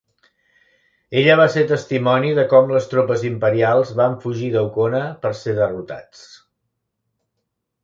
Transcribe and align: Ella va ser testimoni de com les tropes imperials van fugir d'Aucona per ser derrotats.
Ella 1.19 1.35
va 1.39 1.43
ser 1.55 1.65
testimoni 1.71 2.31
de 2.39 2.45
com 2.55 2.73
les 2.77 2.89
tropes 2.95 3.27
imperials 3.29 3.93
van 4.01 4.17
fugir 4.25 4.51
d'Aucona 4.57 5.05
per 5.27 5.35
ser 5.45 5.57
derrotats. 5.63 6.27